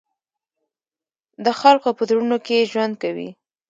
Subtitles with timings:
[1.45, 3.29] د خلقو پۀ زړونو کښې ژوند کوي،